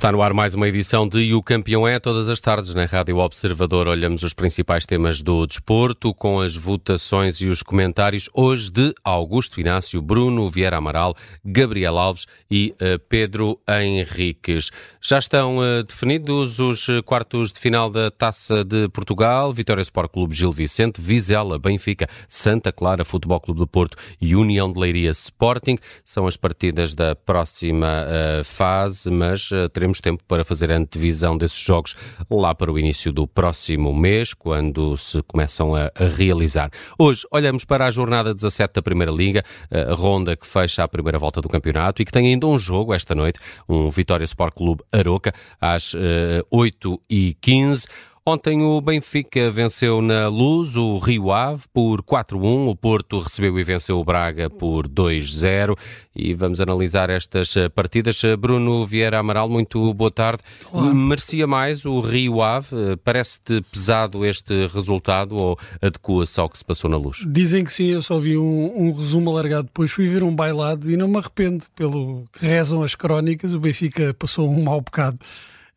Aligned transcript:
Está 0.00 0.10
no 0.10 0.22
ar 0.22 0.32
mais 0.32 0.54
uma 0.54 0.66
edição 0.66 1.06
de 1.06 1.34
o 1.34 1.42
Campeão 1.42 1.86
é. 1.86 2.00
Todas 2.00 2.30
as 2.30 2.40
tardes 2.40 2.72
na 2.72 2.86
Rádio 2.86 3.18
Observador 3.18 3.86
olhamos 3.86 4.22
os 4.22 4.32
principais 4.32 4.86
temas 4.86 5.20
do 5.20 5.46
desporto 5.46 6.14
com 6.14 6.40
as 6.40 6.56
votações 6.56 7.42
e 7.42 7.48
os 7.48 7.62
comentários 7.62 8.30
hoje 8.32 8.70
de 8.70 8.94
Augusto 9.04 9.60
Inácio, 9.60 10.00
Bruno 10.00 10.48
Vieira 10.48 10.78
Amaral, 10.78 11.14
Gabriel 11.44 11.98
Alves 11.98 12.24
e 12.50 12.74
uh, 12.80 12.98
Pedro 13.10 13.60
Henriques. 13.68 14.70
Já 15.02 15.18
estão 15.18 15.58
uh, 15.58 15.84
definidos 15.86 16.58
os 16.58 16.86
quartos 17.04 17.52
de 17.52 17.60
final 17.60 17.90
da 17.90 18.10
Taça 18.10 18.64
de 18.64 18.88
Portugal. 18.88 19.52
Vitória 19.52 19.82
Sport 19.82 20.12
Clube 20.12 20.34
Gil 20.34 20.50
Vicente, 20.50 20.98
Vizela, 20.98 21.58
Benfica, 21.58 22.08
Santa 22.26 22.72
Clara, 22.72 23.04
Futebol 23.04 23.38
Clube 23.38 23.60
do 23.60 23.66
Porto 23.66 23.98
e 24.18 24.34
União 24.34 24.72
de 24.72 24.80
Leiria 24.80 25.10
Sporting. 25.10 25.76
São 26.06 26.26
as 26.26 26.38
partidas 26.38 26.94
da 26.94 27.14
próxima 27.14 28.06
uh, 28.06 28.42
fase, 28.44 29.10
mas 29.10 29.50
teremos 29.74 29.89
tempo 29.98 30.22
para 30.28 30.44
fazer 30.44 30.70
a 30.70 30.76
antevisão 30.76 31.38
desses 31.38 31.58
jogos 31.58 31.96
lá 32.30 32.54
para 32.54 32.70
o 32.70 32.78
início 32.78 33.10
do 33.10 33.26
próximo 33.26 33.94
mês, 33.94 34.34
quando 34.34 34.98
se 34.98 35.22
começam 35.22 35.74
a, 35.74 35.90
a 35.94 36.04
realizar. 36.04 36.70
Hoje 36.98 37.26
olhamos 37.32 37.64
para 37.64 37.86
a 37.86 37.90
jornada 37.90 38.34
17 38.34 38.74
da 38.74 38.82
Primeira 38.82 39.10
Liga, 39.10 39.42
a 39.70 39.94
ronda 39.94 40.36
que 40.36 40.46
fecha 40.46 40.84
a 40.84 40.88
primeira 40.88 41.18
volta 41.18 41.40
do 41.40 41.48
campeonato 41.48 42.02
e 42.02 42.04
que 42.04 42.12
tem 42.12 42.26
ainda 42.26 42.46
um 42.46 42.58
jogo 42.58 42.92
esta 42.92 43.14
noite, 43.14 43.38
um 43.66 43.88
Vitória 43.88 44.24
Sport 44.24 44.54
Clube 44.54 44.82
Aroca, 44.92 45.32
às 45.58 45.94
uh, 45.94 45.98
eh, 45.98 46.44
8h15. 46.52 47.86
Ontem 48.32 48.62
o 48.62 48.80
Benfica 48.80 49.50
venceu 49.50 50.00
na 50.00 50.28
Luz 50.28 50.76
o 50.76 50.98
Rio 50.98 51.32
Ave 51.32 51.64
por 51.74 52.00
4-1, 52.00 52.68
o 52.68 52.76
Porto 52.76 53.18
recebeu 53.18 53.58
e 53.58 53.64
venceu 53.64 53.98
o 53.98 54.04
Braga 54.04 54.48
por 54.48 54.86
2-0 54.86 55.76
e 56.14 56.32
vamos 56.32 56.60
analisar 56.60 57.10
estas 57.10 57.56
eh, 57.56 57.68
partidas. 57.68 58.22
Bruno 58.38 58.86
Vieira 58.86 59.18
Amaral, 59.18 59.48
muito 59.48 59.92
boa 59.94 60.12
tarde. 60.12 60.44
Olá. 60.70 60.94
Merecia 60.94 61.44
mais 61.44 61.84
o 61.84 61.98
Rio 61.98 62.40
Ave? 62.40 62.68
Eh, 62.72 62.96
parece-te 63.02 63.62
pesado 63.62 64.24
este 64.24 64.68
resultado 64.68 65.34
ou 65.34 65.58
adequa-se 65.82 66.38
ao 66.38 66.48
que 66.48 66.58
se 66.58 66.64
passou 66.64 66.88
na 66.88 66.96
Luz? 66.96 67.24
Dizem 67.26 67.64
que 67.64 67.72
sim, 67.72 67.86
eu 67.86 68.00
só 68.00 68.20
vi 68.20 68.38
um, 68.38 68.72
um 68.76 68.92
resumo 68.92 69.28
alargado 69.30 69.64
depois, 69.64 69.90
fui 69.90 70.06
ver 70.06 70.22
um 70.22 70.32
bailado 70.32 70.88
e 70.88 70.96
não 70.96 71.08
me 71.08 71.18
arrependo, 71.18 71.64
pelo 71.74 72.28
que 72.32 72.46
rezam 72.46 72.80
as 72.84 72.94
crónicas, 72.94 73.52
o 73.52 73.58
Benfica 73.58 74.14
passou 74.14 74.48
um 74.48 74.62
mau 74.62 74.80
bocado 74.80 75.18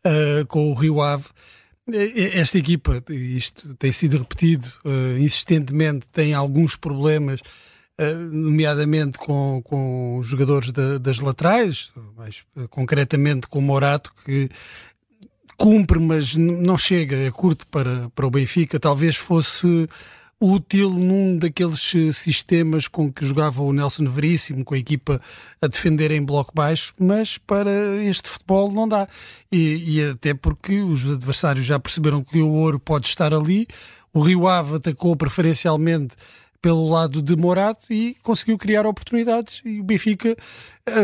uh, 0.05 0.45
com 0.45 0.71
o 0.71 0.75
Rio 0.75 1.01
Ave. 1.01 1.25
Esta 1.85 2.57
equipa, 2.57 3.03
isto 3.09 3.75
tem 3.75 3.91
sido 3.91 4.17
repetido 4.17 4.71
uh, 4.85 5.17
insistentemente, 5.17 6.07
tem 6.07 6.33
alguns 6.33 6.77
problemas, 6.77 7.41
uh, 7.99 8.15
nomeadamente 8.31 9.17
com, 9.17 9.61
com 9.65 10.17
os 10.17 10.25
jogadores 10.25 10.71
da, 10.71 10.97
das 10.97 11.19
laterais, 11.19 11.91
mais 12.15 12.45
uh, 12.55 12.69
concretamente 12.69 13.47
com 13.47 13.59
o 13.59 13.61
Morato, 13.61 14.13
que 14.25 14.49
cumpre, 15.57 15.99
mas 15.99 16.35
não 16.35 16.77
chega, 16.77 17.17
é 17.17 17.31
curto 17.31 17.67
para, 17.67 18.09
para 18.15 18.25
o 18.25 18.31
Benfica. 18.31 18.79
Talvez 18.79 19.17
fosse 19.17 19.89
útil 20.43 20.89
num 20.89 21.37
daqueles 21.37 21.95
eh, 21.95 22.11
sistemas 22.11 22.87
com 22.89 23.11
que 23.11 23.25
jogava 23.25 23.61
o 23.61 23.71
Nelson 23.71 24.09
Veríssimo, 24.09 24.65
com 24.65 24.75
a 24.75 24.77
equipa 24.77 25.21
a 25.61 25.67
defender 25.67 26.11
em 26.11 26.21
bloco 26.21 26.51
baixo, 26.53 26.93
mas 26.99 27.37
para 27.37 27.71
este 28.03 28.27
futebol 28.27 28.69
não 28.69 28.85
dá. 28.85 29.07
E, 29.49 29.99
e 29.99 30.03
até 30.03 30.33
porque 30.33 30.81
os 30.81 31.05
adversários 31.05 31.65
já 31.65 31.79
perceberam 31.79 32.21
que 32.21 32.41
o 32.41 32.49
ouro 32.49 32.77
pode 32.77 33.07
estar 33.07 33.33
ali. 33.33 33.65
O 34.13 34.19
Rio 34.19 34.45
Ave 34.45 34.75
atacou 34.75 35.15
preferencialmente 35.15 36.15
pelo 36.61 36.89
lado 36.89 37.21
de 37.21 37.35
Morato 37.37 37.91
e 37.91 38.15
conseguiu 38.21 38.57
criar 38.57 38.85
oportunidades. 38.85 39.61
E 39.63 39.79
o 39.79 39.83
Benfica 39.83 40.35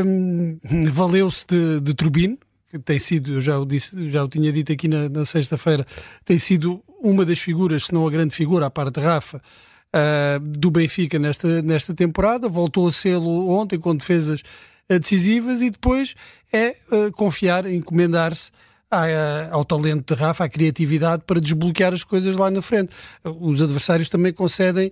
hum, 0.05 0.59
valeu-se 0.91 1.45
de, 1.47 1.79
de 1.79 1.93
Turbino, 1.93 2.37
que 2.69 2.77
tem 2.77 2.99
sido, 2.99 3.33
eu 3.33 3.41
já 3.41 3.57
o, 3.57 3.65
disse, 3.65 4.09
já 4.09 4.23
o 4.23 4.27
tinha 4.27 4.51
dito 4.51 4.71
aqui 4.71 4.87
na, 4.87 5.09
na 5.09 5.25
sexta-feira, 5.25 5.85
tem 6.23 6.37
sido 6.37 6.81
uma 7.01 7.25
das 7.25 7.39
figuras, 7.39 7.85
se 7.85 7.93
não 7.93 8.07
a 8.07 8.11
grande 8.11 8.35
figura, 8.35 8.67
à 8.67 8.69
parte 8.69 8.99
de 8.99 9.05
Rafa, 9.05 9.37
uh, 9.37 10.39
do 10.39 10.69
Benfica 10.69 11.17
nesta, 11.17 11.61
nesta 11.61 11.93
temporada. 11.93 12.47
Voltou 12.47 12.87
a 12.87 12.91
sê-lo 12.91 13.49
ontem 13.49 13.79
com 13.79 13.95
defesas 13.95 14.41
uh, 14.89 14.99
decisivas 14.99 15.61
e 15.61 15.69
depois 15.69 16.15
é 16.53 16.75
uh, 16.91 17.11
confiar, 17.11 17.65
encomendar-se 17.65 18.51
ao 19.51 19.63
talento 19.63 20.15
de 20.15 20.19
Rafa, 20.19 20.45
à 20.45 20.49
criatividade 20.49 21.21
para 21.23 21.39
desbloquear 21.39 21.93
as 21.93 22.03
coisas 22.03 22.35
lá 22.35 22.49
na 22.49 22.59
frente. 22.59 22.91
Os 23.23 23.61
adversários 23.61 24.09
também 24.09 24.33
concedem 24.33 24.89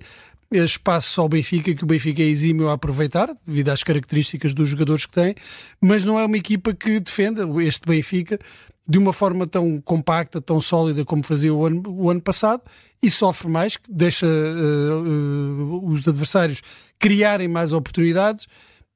espaços 0.51 1.17
ao 1.17 1.27
Benfica 1.27 1.73
que 1.73 1.83
o 1.83 1.87
Benfica 1.87 2.21
é 2.21 2.25
exímio 2.25 2.69
a 2.69 2.73
aproveitar, 2.73 3.29
devido 3.45 3.69
às 3.69 3.83
características 3.83 4.53
dos 4.53 4.69
jogadores 4.69 5.05
que 5.05 5.13
tem, 5.13 5.35
mas 5.81 6.03
não 6.03 6.17
é 6.19 6.25
uma 6.25 6.37
equipa 6.37 6.73
que 6.73 6.99
defenda 6.99 7.45
este 7.61 7.87
Benfica 7.87 8.39
de 8.87 8.97
uma 8.97 9.11
forma 9.11 9.45
tão 9.45 9.81
compacta, 9.81 10.39
tão 10.39 10.61
sólida 10.61 11.03
como 11.03 11.23
fazia 11.23 11.53
o 11.53 11.65
ano, 11.65 11.83
o 11.85 12.09
ano 12.09 12.21
passado 12.21 12.61
e 13.03 13.09
sofre 13.09 13.49
mais, 13.49 13.77
deixa 13.89 14.25
uh, 14.25 15.03
uh, 15.05 15.91
os 15.91 16.07
adversários 16.07 16.61
criarem 16.97 17.47
mais 17.47 17.73
oportunidades 17.73 18.47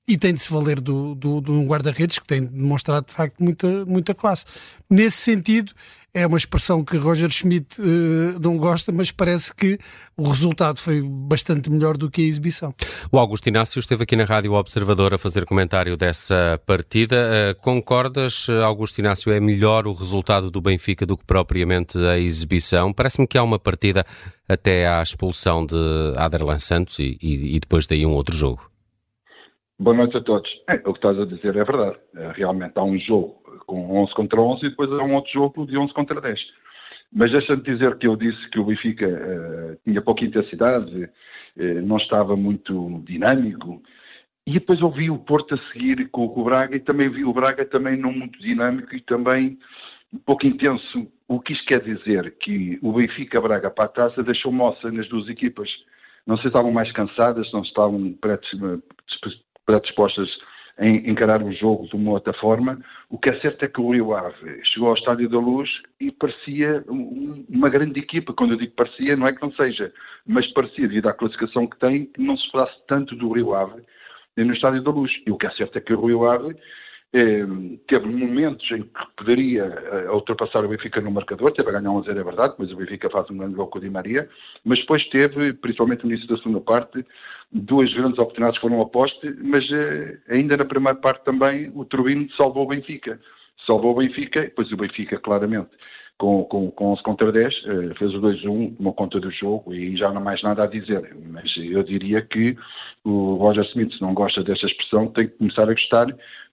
e 0.08 0.18
tem 0.18 0.34
de 0.34 0.42
se 0.42 0.52
valer 0.52 0.80
do, 0.80 1.14
do, 1.14 1.42
de 1.42 1.52
um 1.52 1.66
guarda-redes 1.66 2.20
que 2.20 2.28
tem 2.28 2.44
demonstrado 2.44 3.06
de 3.08 3.14
facto 3.14 3.42
muita, 3.42 3.86
muita 3.86 4.14
classe. 4.14 4.46
Nesse 4.90 5.18
sentido, 5.18 5.74
é 6.14 6.28
uma 6.28 6.38
expressão 6.38 6.84
que 6.84 6.98
Roger 6.98 7.30
Schmidt 7.30 7.82
uh, 7.82 8.40
não 8.42 8.58
gosta, 8.58 8.92
mas 8.92 9.12
parece 9.12 9.56
que 9.56 9.78
o 10.18 10.24
resultado 10.24 10.80
foi 10.80 11.02
bastante 11.02 11.70
melhor 11.70 11.98
do 11.98 12.12
que 12.12 12.22
a 12.22 12.26
exibição. 12.26 12.74
O 13.12 13.18
Augusto 13.18 13.48
Inácio 13.48 13.80
esteve 13.80 14.04
aqui 14.04 14.16
na 14.16 14.26
Rádio 14.26 14.54
Observador 14.54 15.14
a 15.14 15.18
fazer 15.18 15.46
comentário 15.46 15.96
dessa 15.96 16.62
partida. 16.66 17.16
Uh, 17.16 17.62
concordas, 17.62 18.48
Augusto 18.64 19.00
Inácio, 19.00 19.32
é 19.32 19.40
melhor 19.40 19.88
o 19.88 19.94
resultado 19.94 20.52
do 20.52 20.62
Benfica 20.62 21.06
do 21.06 21.16
que 21.16 21.26
propriamente 21.26 21.98
a 21.98 22.18
exibição? 22.18 22.92
Parece-me 22.92 23.26
que 23.26 23.38
há 23.38 23.44
uma 23.44 23.60
partida 23.60 24.06
até 24.48 24.88
à 24.88 25.02
expulsão 25.02 25.66
de 25.66 25.78
Aderlan 26.18 26.60
Santos 26.60 27.00
e, 27.00 27.18
e, 27.22 27.56
e 27.56 27.60
depois 27.60 27.88
daí 27.88 28.06
um 28.06 28.14
outro 28.14 28.36
jogo. 28.36 28.70
Boa 29.80 29.98
noite 29.98 30.16
a 30.16 30.22
todos. 30.22 30.48
É, 30.70 30.76
o 30.76 30.94
que 30.94 31.00
estás 31.00 31.18
a 31.18 31.26
dizer 31.26 31.56
é 31.56 31.64
verdade. 31.64 31.98
É, 32.16 32.32
realmente 32.36 32.74
há 32.76 32.84
um 32.84 33.00
jogo 33.00 33.41
com 33.72 34.04
11 34.04 34.14
contra 34.14 34.42
11 34.42 34.66
e 34.66 34.70
depois 34.70 34.92
há 34.92 35.02
um 35.02 35.16
outro 35.16 35.32
jogo 35.32 35.66
de 35.66 35.78
11 35.78 35.94
contra 35.94 36.20
10. 36.20 36.40
Mas 37.14 37.32
deixa-me 37.32 37.64
dizer 37.64 37.98
que 37.98 38.06
eu 38.06 38.18
disse 38.18 38.50
que 38.50 38.60
o 38.60 38.66
Benfica 38.66 39.08
uh, 39.08 39.78
tinha 39.86 40.02
pouca 40.02 40.26
intensidade, 40.26 41.04
uh, 41.04 41.82
não 41.86 41.96
estava 41.96 42.36
muito 42.36 43.02
dinâmico. 43.06 43.82
E 44.46 44.54
depois 44.54 44.82
ouvi 44.82 45.10
o 45.10 45.20
Porto 45.20 45.56
a 45.56 45.72
seguir 45.72 46.10
com, 46.10 46.28
com, 46.28 46.42
o 46.42 46.44
Braga 46.44 46.76
e 46.76 46.80
também 46.82 47.10
vi 47.10 47.24
o 47.24 47.34
Braga 47.34 47.66
também 47.66 47.96
não 47.96 48.12
muito 48.12 48.38
dinâmico 48.40 48.94
e 48.94 49.02
também 49.02 49.58
um 50.14 50.20
pouco 50.20 50.46
intenso. 50.46 51.08
O 51.30 51.40
que 51.40 51.54
isto 51.54 51.66
quer 51.66 51.82
dizer? 51.82 52.36
Que 52.40 52.78
o 52.82 52.92
Benfica-Braga 52.92 53.70
para 53.72 53.86
a 53.86 53.90
taça 53.90 54.24
deixou 54.24 54.52
moça 54.52 54.92
nas 54.92 55.08
duas 55.08 55.30
equipas. 55.30 55.70
Não 56.28 56.36
sei 56.36 56.44
se 56.44 56.48
estavam 56.50 56.72
mais 56.72 56.92
cansadas, 56.92 57.50
não 57.54 57.62
estavam 57.62 58.14
predispostas 59.66 60.30
em 60.80 61.10
encarar 61.10 61.42
o 61.44 61.52
jogo 61.54 61.88
de 61.88 61.96
uma 61.96 62.12
outra 62.12 62.34
forma. 62.34 62.80
O 63.10 63.18
que 63.18 63.30
é 63.30 63.40
certo 63.40 63.64
é 63.64 63.68
que 63.68 63.82
o 63.82 63.92
Rio 63.92 64.14
Ave 64.14 64.62
chegou 64.66 64.90
ao 64.90 64.96
Estádio 64.96 65.30
da 65.30 65.40
Luz 65.40 65.70
e 66.00 66.12
parecia 66.12 66.84
uma 66.88 67.70
grande 67.70 68.00
equipa. 68.00 68.34
Quando 68.34 68.52
eu 68.52 68.58
digo 68.58 68.74
parecia, 68.74 69.16
não 69.16 69.28
é 69.28 69.34
que 69.34 69.42
não 69.42 69.52
seja, 69.54 69.92
mas 70.26 70.48
parecia, 70.54 70.88
devido 70.88 71.08
à 71.08 71.14
classificação 71.14 71.68
que 71.68 71.78
tem, 71.80 72.06
que 72.06 72.22
não 72.22 72.38
se 72.38 72.50
falasse 72.52 72.76
tanto 72.88 73.16
do 73.16 73.32
Rio 73.32 73.54
Ave 73.54 73.82
no 74.38 74.54
Estádio 74.54 74.82
da 74.82 74.92
Luz. 74.92 75.12
E 75.26 75.32
o 75.32 75.38
que 75.38 75.48
é 75.48 75.52
certo 75.52 75.78
é 75.78 75.82
que 75.82 75.94
o 75.94 76.06
Rio 76.06 76.26
Ave 76.26 76.56
teve 77.88 78.08
momentos 78.08 78.70
em 78.72 78.84
que 78.84 79.16
poderia 79.18 79.64
eh, 79.64 80.10
ultrapassar 80.12 80.64
o 80.64 80.70
Benfica 80.70 81.02
no 81.02 81.12
marcador, 81.12 81.52
teve 81.52 81.70
a 81.70 81.74
ganhar 81.74 81.92
1 81.92 82.00
a 82.00 82.02
0, 82.04 82.20
é 82.20 82.24
verdade, 82.24 82.56
mas 82.58 82.72
o 82.72 82.76
Benfica 82.78 83.10
faz 83.10 83.30
um 83.30 83.38
grande 83.38 83.56
gol 83.56 83.68
com 83.68 83.80
o 83.80 83.82
Di 83.82 83.90
Maria, 83.90 84.30
mas 84.64 84.80
depois 84.80 85.06
teve, 85.10 85.52
principalmente 85.54 86.06
no 86.06 86.12
início 86.12 86.28
da 86.30 86.38
segunda 86.38 86.62
parte, 86.62 87.06
duas 87.52 87.94
grandes 87.94 88.18
oportunidades 88.18 88.58
que 88.58 88.62
foram 88.62 88.80
ao 88.80 88.90
poste, 88.90 89.30
mas 89.44 89.70
eh, 89.72 90.20
ainda 90.30 90.56
na 90.56 90.64
primeira 90.64 90.98
parte 91.00 91.26
também 91.26 91.70
o 91.76 91.84
Turbino 91.84 92.32
salvou 92.32 92.64
o 92.64 92.70
Benfica. 92.70 93.20
Salvou 93.68 93.92
o 93.92 93.98
Benfica, 93.98 94.42
depois 94.42 94.72
o 94.72 94.78
Benfica 94.78 95.20
claramente 95.20 95.70
com, 96.22 96.44
com, 96.44 96.70
com 96.70 96.94
11 96.94 97.02
contra 97.02 97.32
10, 97.32 97.54
eh, 97.66 97.94
fez 97.98 98.14
o 98.14 98.22
2-1, 98.22 98.78
tomou 98.78 98.94
conta 98.94 99.20
do 99.20 99.32
jogo 99.32 99.74
e 99.74 99.98
já 99.98 100.12
não 100.12 100.22
há 100.22 100.24
mais 100.24 100.44
nada 100.44 100.66
a 100.66 100.68
dizer. 100.68 101.18
Mas 101.32 101.52
eu 101.58 101.82
diria 101.82 102.22
que 102.22 102.56
o 103.04 103.34
Roger 103.38 103.66
Smith, 103.66 103.92
se 103.92 104.02
não 104.04 104.14
gosta 104.14 104.44
desta 104.44 104.68
expressão, 104.68 105.08
tem 105.08 105.28
que 105.28 105.38
começar 105.40 105.64
a 105.64 105.74
gostar, 105.74 106.06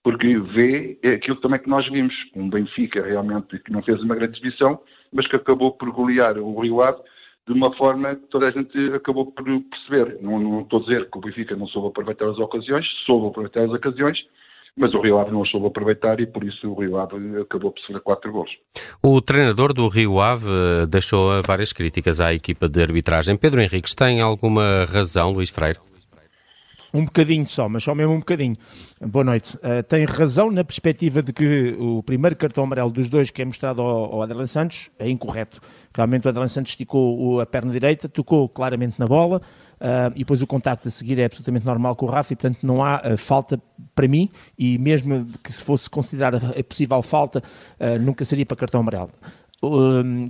porque 0.03 0.39
vê 0.39 0.99
aquilo 1.15 1.37
também 1.37 1.61
que 1.61 1.69
nós 1.69 1.87
vimos. 1.91 2.15
Um 2.35 2.49
Benfica 2.49 3.03
realmente 3.03 3.59
que 3.59 3.71
não 3.71 3.83
fez 3.83 4.03
uma 4.03 4.15
grande 4.15 4.39
exibição, 4.39 4.81
mas 5.13 5.27
que 5.27 5.37
acabou 5.37 5.73
por 5.73 5.91
golear 5.91 6.39
o 6.39 6.59
Rio 6.63 6.81
Ave 6.81 7.03
de 7.47 7.53
uma 7.53 7.71
forma 7.77 8.17
que 8.17 8.27
toda 8.29 8.49
a 8.49 8.51
gente 8.51 8.79
acabou 8.95 9.27
por 9.27 9.45
perceber. 9.45 10.17
Não, 10.23 10.41
não 10.41 10.63
estou 10.63 10.79
a 10.79 10.83
dizer 10.83 11.11
que 11.11 11.19
o 11.19 11.21
Benfica 11.21 11.55
não 11.55 11.67
soube 11.67 11.89
aproveitar 11.89 12.27
as 12.31 12.39
ocasiões, 12.39 12.87
soube 13.05 13.27
aproveitar 13.27 13.65
as 13.65 13.71
ocasiões, 13.71 14.19
mas 14.79 14.95
o 14.95 15.01
Rio 15.01 15.19
Ave 15.19 15.33
não 15.33 15.45
soube 15.45 15.67
aproveitar 15.67 16.21
e 16.21 16.27
por 16.27 16.45
isso 16.45 16.71
o 16.71 16.81
Rio 16.81 16.97
Ave 16.99 17.17
acabou 17.41 17.73
por 17.73 17.81
sofrer 17.81 18.01
quatro 18.01 18.33
gols. 18.33 18.51
O 19.03 19.21
treinador 19.21 19.73
do 19.73 19.89
Rio 19.89 20.21
Ave 20.21 20.47
deixou 20.89 21.43
várias 21.47 21.73
críticas 21.73 22.21
à 22.21 22.33
equipa 22.33 22.69
de 22.69 22.83
arbitragem. 22.83 23.37
Pedro 23.37 23.61
Henriques 23.61 23.95
tem 23.95 24.21
alguma 24.21 24.85
razão, 24.85 25.33
Luís 25.33 25.51
Freire? 25.51 25.79
Um 26.93 27.05
bocadinho 27.05 27.47
só, 27.47 27.69
mas 27.69 27.83
só 27.83 27.95
mesmo 27.95 28.15
um 28.15 28.19
bocadinho. 28.19 28.57
Boa 28.99 29.23
noite. 29.23 29.57
Uh, 29.59 29.83
tem 29.87 30.07
razão 30.07 30.51
na 30.51 30.65
perspectiva 30.65 31.23
de 31.23 31.35
que 31.35 31.77
o 31.79 32.03
primeiro 32.03 32.35
cartão 32.35 32.65
amarelo 32.65 32.91
dos 32.91 33.11
dois 33.11 33.31
que 33.31 33.43
é 33.43 33.45
mostrado 33.45 33.83
ao, 33.83 34.15
ao 34.15 34.23
Adelan 34.23 34.47
Santos 34.47 34.91
é 34.99 35.09
incorreto. 35.09 35.61
Realmente 35.95 36.27
o 36.27 36.31
Adelan 36.31 36.49
Santos 36.49 36.73
esticou 36.73 37.41
a 37.41 37.47
perna 37.47 37.73
direita, 37.73 38.09
tocou 38.09 38.49
claramente 38.49 38.99
na 38.99 39.07
bola 39.07 39.43
uh, 39.81 40.13
e 40.15 40.21
depois 40.21 40.41
o 40.41 40.47
contacto 40.47 40.89
a 40.89 40.91
seguir 40.91 41.19
é 41.19 41.27
absolutamente 41.27 41.67
normal 41.67 41.95
com 41.95 42.07
o 42.07 42.09
Rafa 42.09 42.33
e 42.33 42.37
portanto 42.37 42.61
não 42.63 42.83
há 42.83 43.03
uh, 43.05 43.19
falta 43.19 43.61
para 43.95 44.09
mim 44.09 44.31
e 44.59 44.79
mesmo 44.79 45.27
que 45.45 45.53
se 45.53 45.63
fosse 45.63 45.91
considerar 45.91 46.35
a 46.37 46.65
possível 46.65 47.03
falta 47.03 47.43
nunca 48.01 48.25
seria 48.25 48.47
para 48.47 48.57
cartão 48.57 48.81
amarelo. 48.81 49.11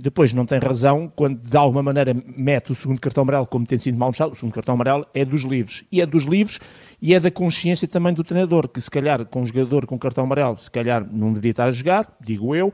Depois 0.01 0.33
não 0.33 0.43
tem 0.43 0.57
razão 0.57 1.11
quando 1.15 1.37
de 1.37 1.55
alguma 1.55 1.83
maneira 1.83 2.15
mete 2.35 2.71
o 2.71 2.75
segundo 2.75 2.99
cartão 2.99 3.21
amarelo 3.21 3.45
como 3.45 3.63
tem 3.63 3.77
sido 3.77 3.95
mal 3.95 4.09
mostrado, 4.09 4.33
o 4.33 4.35
segundo 4.35 4.53
cartão 4.53 4.73
amarelo 4.73 5.05
é 5.13 5.23
dos 5.23 5.43
livros, 5.43 5.83
e 5.91 6.01
é 6.01 6.05
dos 6.05 6.23
livros 6.23 6.59
e 6.99 7.13
é 7.13 7.19
da 7.19 7.29
consciência 7.29 7.87
também 7.87 8.11
do 8.11 8.23
treinador, 8.23 8.67
que 8.67 8.81
se 8.81 8.89
calhar 8.89 9.23
com 9.25 9.43
um 9.43 9.45
jogador 9.45 9.85
com 9.85 9.99
cartão 9.99 10.23
amarelo, 10.23 10.57
se 10.57 10.71
calhar 10.71 11.07
não 11.11 11.27
deveria 11.29 11.51
estar 11.51 11.65
a 11.65 11.71
jogar, 11.71 12.17
digo 12.19 12.55
eu, 12.55 12.73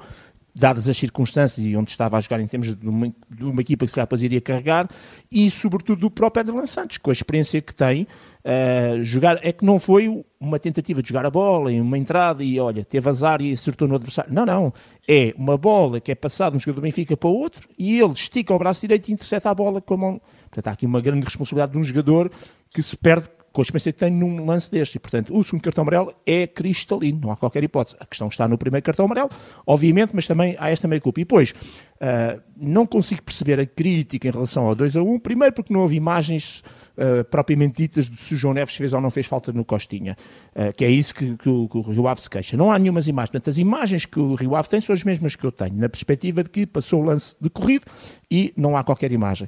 dadas 0.56 0.88
as 0.88 0.96
circunstâncias 0.96 1.66
e 1.66 1.76
onde 1.76 1.92
estava 1.92 2.18
a 2.18 2.22
jogar 2.22 2.40
em 2.40 2.48
termos 2.48 2.74
de 2.74 2.88
uma, 2.88 3.14
de 3.30 3.44
uma 3.44 3.60
equipa 3.60 3.86
que 3.86 3.92
se 3.92 4.00
depois 4.00 4.24
iria 4.24 4.40
carregar, 4.40 4.90
e 5.30 5.52
sobretudo 5.52 6.00
do 6.00 6.10
próprio 6.10 6.42
Edson 6.42 6.66
Santos, 6.66 6.98
com 6.98 7.10
a 7.10 7.14
experiência 7.14 7.62
que 7.62 7.76
tem, 7.76 8.04
uh, 8.46 9.04
jogar, 9.04 9.38
é 9.46 9.52
que 9.52 9.66
não 9.66 9.78
foi 9.78 10.24
uma 10.40 10.58
tentativa 10.58 11.04
de 11.04 11.10
jogar 11.10 11.26
a 11.26 11.30
bola 11.30 11.74
em 11.74 11.82
uma 11.82 11.98
entrada 11.98 12.42
e 12.42 12.58
olha, 12.58 12.86
teve 12.86 13.10
azar 13.10 13.42
e 13.42 13.52
acertou 13.52 13.86
no 13.88 13.96
adversário. 13.96 14.34
Não, 14.34 14.46
não, 14.46 14.74
é 15.08 15.34
uma 15.38 15.58
bola 15.58 16.00
que 16.00 16.12
é 16.12 16.16
passada 16.16 16.52
de 16.52 16.58
um 16.58 16.60
jogador 16.60 16.82
do 16.82 16.84
Benfica 16.84 17.16
para 17.16 17.30
o 17.30 17.34
outro 17.34 17.70
e 17.78 18.00
ele 18.00 18.14
estica 18.14 18.54
o 18.54 18.60
braço 18.60 18.82
direito 18.82 19.08
e 19.08 19.14
intercepta 19.14 19.50
a 19.50 19.56
bola 19.56 19.82
com 19.82 19.94
a 19.94 19.98
mão. 19.98 20.22
Portanto, 20.50 20.68
há 20.68 20.72
aqui 20.72 20.86
uma 20.86 21.02
grande 21.02 21.26
responsabilidade 21.26 21.74
de 21.74 21.78
um 21.78 21.84
jogador 21.84 22.32
que 22.72 22.82
se 22.82 22.96
perde 22.98 23.30
com 23.56 23.62
a 23.62 23.64
experiência 23.64 23.94
que 23.94 24.00
tem 24.00 24.12
num 24.12 24.46
lance 24.46 24.70
deste. 24.70 24.96
E, 24.96 25.00
portanto, 25.00 25.36
o 25.36 25.42
segundo 25.44 25.62
cartão 25.64 25.84
amarelo 25.84 26.14
é 26.26 26.46
cristalino, 26.46 27.22
não 27.22 27.32
há 27.32 27.38
qualquer 27.38 27.64
hipótese. 27.64 27.96
A 28.00 28.06
questão 28.06 28.28
está 28.28 28.48
no 28.48 28.58
primeiro 28.58 28.84
cartão 28.84 29.06
amarelo, 29.06 29.30
obviamente, 29.66 30.12
mas 30.14 30.28
também 30.28 30.58
há 30.60 30.70
esta 30.70 30.88
meia 30.88 31.00
culpa. 31.00 31.22
E 31.22 31.24
depois, 31.24 31.52
uh, 31.52 32.42
não 32.58 32.86
consigo 32.86 33.24
perceber 33.24 33.60
a 33.60 33.66
crítica 33.66 34.28
em 34.28 34.32
relação 34.32 34.66
ao 34.66 34.76
2 34.76 34.98
a 34.98 35.02
1, 35.02 35.20
primeiro 35.20 35.56
porque 35.56 35.74
não 35.74 35.82
houve 35.82 35.96
imagens 35.96 36.64
uh, 36.98 37.24
propriamente 37.26 37.78
ditas 37.78 38.10
de 38.10 38.18
se 38.18 38.34
o 38.34 38.38
João 38.38 38.54
Neves 38.54 38.76
fez 38.76 38.94
ou 38.94 39.02
não 39.02 39.10
fez 39.10 39.28
falta 39.28 39.52
no 39.52 39.64
Costinha, 39.64 40.18
uh, 40.56 40.74
que 40.74 40.84
é 40.84 40.90
isso 40.90 41.14
que, 41.14 41.36
que, 41.38 41.50
o, 41.50 41.68
que, 41.68 41.78
o, 41.78 41.82
Rio 41.82 42.08
Ave 42.08 42.22
se 42.22 42.30
queixa. 42.30 42.58
Não 42.58 42.72
há 42.72 42.80
nenhumas 42.80 43.08
imagens. 43.08 43.32
Portanto, 43.32 43.50
as 43.50 43.58
imagens 43.58 44.06
que 44.06 44.20
o 44.20 44.36
Rio 44.36 44.56
Ave 44.56 44.70
tem 44.70 44.82
são 44.82 44.94
as 44.94 45.04
mesmas 45.04 45.36
que 45.36 45.46
eu 45.46 45.52
tenho, 45.52 45.76
na 45.76 45.90
perspectiva 45.90 46.44
de 46.44 46.50
que 46.50 46.66
passou 46.66 47.02
o 47.02 47.06
lance 47.06 47.36
de 47.40 47.50
corrido 47.50 47.86
e 48.30 48.54
não 48.58 48.76
há 48.76 48.84
qualquer 48.84 49.12
imagem. 49.12 49.48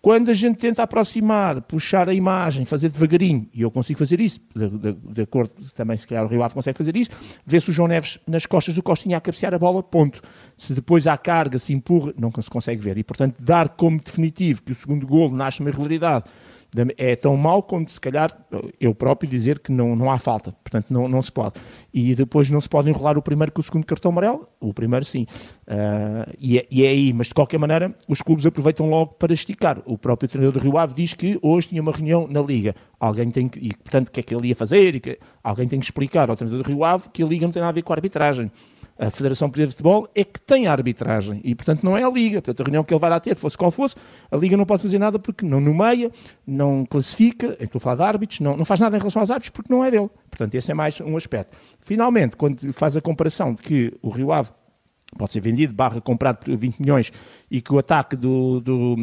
Quando 0.00 0.30
a 0.30 0.32
gente 0.32 0.58
tenta 0.58 0.84
aproximar, 0.84 1.60
puxar 1.62 2.08
a 2.08 2.14
imagem, 2.14 2.64
fazer 2.64 2.88
devagarinho, 2.88 3.48
e 3.52 3.62
eu 3.62 3.70
consigo 3.70 3.98
fazer 3.98 4.20
isso, 4.20 4.40
de, 4.54 4.68
de, 4.68 4.92
de 4.92 5.22
acordo, 5.22 5.50
também 5.74 5.96
se 5.96 6.06
calhar 6.06 6.24
o 6.24 6.28
Rio 6.28 6.40
Ave 6.40 6.54
consegue 6.54 6.78
fazer 6.78 6.94
isso, 6.94 7.10
vê-se 7.44 7.68
o 7.68 7.72
João 7.72 7.88
Neves 7.88 8.20
nas 8.24 8.46
costas 8.46 8.76
do 8.76 8.82
Costinha 8.82 9.16
a 9.16 9.20
cabecear 9.20 9.52
a 9.54 9.58
bola, 9.58 9.82
ponto. 9.82 10.22
Se 10.56 10.72
depois 10.72 11.08
há 11.08 11.18
carga, 11.18 11.58
se 11.58 11.72
empurra, 11.72 12.14
não 12.16 12.30
se 12.40 12.48
consegue 12.48 12.80
ver. 12.80 12.96
E, 12.96 13.02
portanto, 13.02 13.42
dar 13.42 13.70
como 13.70 14.00
definitivo 14.00 14.62
que 14.62 14.70
o 14.70 14.74
segundo 14.74 15.04
golo 15.04 15.34
nasce 15.34 15.58
uma 15.58 15.68
irregularidade 15.68 16.26
é 16.98 17.16
tão 17.16 17.36
mau 17.36 17.62
como 17.62 17.88
se 17.88 18.00
calhar 18.00 18.30
eu 18.78 18.94
próprio 18.94 19.28
dizer 19.28 19.58
que 19.58 19.72
não, 19.72 19.96
não 19.96 20.10
há 20.10 20.18
falta, 20.18 20.52
portanto 20.52 20.90
não, 20.90 21.08
não 21.08 21.22
se 21.22 21.32
pode. 21.32 21.54
E 21.92 22.14
depois 22.14 22.50
não 22.50 22.60
se 22.60 22.68
pode 22.68 22.90
enrolar 22.90 23.16
o 23.16 23.22
primeiro 23.22 23.50
com 23.52 23.60
o 23.60 23.64
segundo 23.64 23.86
cartão 23.86 24.10
amarelo, 24.10 24.46
o 24.60 24.74
primeiro 24.74 25.04
sim. 25.04 25.26
Uh, 25.66 26.30
e, 26.38 26.58
é, 26.58 26.66
e, 26.70 26.84
é, 26.84 26.88
aí, 26.88 27.12
mas 27.12 27.28
de 27.28 27.34
qualquer 27.34 27.58
maneira 27.58 27.94
os 28.06 28.20
clubes 28.20 28.44
aproveitam 28.44 28.88
logo 28.90 29.14
para 29.14 29.32
esticar. 29.32 29.80
O 29.86 29.96
próprio 29.96 30.28
treinador 30.28 30.60
do 30.60 30.64
Rio 30.64 30.76
Ave 30.76 30.94
diz 30.94 31.14
que 31.14 31.38
hoje 31.42 31.68
tinha 31.68 31.80
uma 31.80 31.92
reunião 31.92 32.26
na 32.28 32.42
Liga, 32.42 32.74
alguém 33.00 33.30
tem 33.30 33.48
que, 33.48 33.58
e 33.58 33.74
portanto 33.74 34.08
o 34.08 34.12
que 34.12 34.20
é 34.20 34.22
que 34.22 34.34
ele 34.34 34.48
ia 34.48 34.56
fazer, 34.56 34.96
e 34.96 35.00
que 35.00 35.18
alguém 35.42 35.66
tem 35.66 35.78
que 35.78 35.86
explicar 35.86 36.28
ao 36.28 36.36
treinador 36.36 36.62
do 36.62 36.68
Rio 36.68 36.84
Ave 36.84 37.08
que 37.10 37.22
a 37.22 37.26
Liga 37.26 37.46
não 37.46 37.52
tem 37.52 37.60
nada 37.60 37.70
a 37.70 37.74
ver 37.74 37.82
com 37.82 37.92
a 37.92 37.96
arbitragem 37.96 38.50
a 38.98 39.10
Federação 39.10 39.48
Portuguesa 39.48 39.70
de 39.70 39.76
Futebol 39.76 40.08
é 40.14 40.24
que 40.24 40.40
tem 40.40 40.66
a 40.66 40.72
arbitragem 40.72 41.40
e, 41.44 41.54
portanto, 41.54 41.84
não 41.84 41.96
é 41.96 42.02
a 42.02 42.10
Liga. 42.10 42.42
Portanto, 42.42 42.60
a 42.60 42.64
reunião 42.64 42.82
que 42.82 42.92
ele 42.92 43.00
vai 43.00 43.10
lá 43.10 43.20
ter, 43.20 43.36
fosse 43.36 43.56
qual 43.56 43.70
fosse, 43.70 43.94
a 44.30 44.36
Liga 44.36 44.56
não 44.56 44.66
pode 44.66 44.82
fazer 44.82 44.98
nada 44.98 45.18
porque 45.18 45.46
não 45.46 45.60
nomeia, 45.60 46.10
não 46.46 46.84
classifica, 46.84 47.56
estou 47.60 47.78
a 47.78 47.80
falar 47.80 47.96
de 47.96 48.02
árbitros, 48.02 48.40
não, 48.40 48.56
não 48.56 48.64
faz 48.64 48.80
nada 48.80 48.96
em 48.96 48.98
relação 48.98 49.20
aos 49.20 49.30
árbitros 49.30 49.50
porque 49.50 49.72
não 49.72 49.84
é 49.84 49.90
dele. 49.90 50.10
Portanto, 50.28 50.54
esse 50.54 50.70
é 50.70 50.74
mais 50.74 51.00
um 51.00 51.16
aspecto. 51.16 51.56
Finalmente, 51.80 52.36
quando 52.36 52.72
faz 52.72 52.96
a 52.96 53.00
comparação 53.00 53.54
de 53.54 53.62
que 53.62 53.94
o 54.02 54.10
Rio 54.10 54.32
Ave 54.32 54.50
pode 55.16 55.32
ser 55.32 55.40
vendido, 55.40 55.72
barra 55.72 56.00
comprado 56.00 56.44
por 56.44 56.56
20 56.56 56.78
milhões 56.80 57.12
e 57.50 57.60
que 57.60 57.72
o 57.72 57.78
ataque 57.78 58.14
do, 58.14 58.60
do, 58.60 58.94